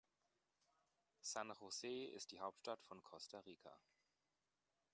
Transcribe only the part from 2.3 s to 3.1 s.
die Hauptstadt von